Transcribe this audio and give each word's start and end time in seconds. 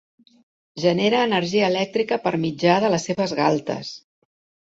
Genera 0.83 1.19
energia 1.27 1.67
elèctrica 1.73 2.19
per 2.25 2.33
mitjà 2.45 2.77
de 2.85 2.91
les 2.95 3.05
seves 3.11 3.35
galtes. 3.41 3.93